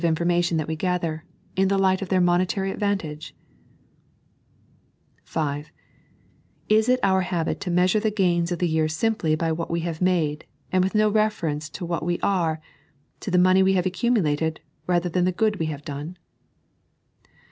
infonnation 0.03 0.57
that 0.57 0.67
we 0.67 0.75
gather— 0.75 1.23
in 1.55 1.67
the 1.67 1.77
light 1.77 2.01
of 2.01 2.09
their 2.09 2.19
monetary 2.19 2.71
advantage 2.71 3.35
t 5.27 5.39
(S) 5.39 5.69
la 6.87 6.93
it 6.95 6.99
our 7.03 7.21
habit 7.21 7.59
to 7.59 7.69
meaaura 7.69 8.01
the 8.01 8.09
gains 8.09 8.51
of 8.51 8.57
the 8.57 8.67
year 8.67 8.87
simply 8.87 9.35
by 9.35 9.51
what 9.51 9.69
we 9.69 9.81
have 9.81 10.01
made, 10.01 10.43
and 10.71 10.83
with 10.83 10.95
no 10.95 11.07
reference 11.07 11.69
to 11.69 11.85
what 11.85 12.01
we 12.01 12.17
are, 12.23 12.59
to 13.19 13.29
the 13.29 13.37
money 13.37 13.61
we 13.61 13.73
have 13.73 13.85
accumulated, 13.85 14.59
rather 14.87 15.07
than 15.07 15.25
the 15.25 15.31
good 15.39 15.57
we 15.57 15.67
have 15.67 15.85
done 15.85 16.17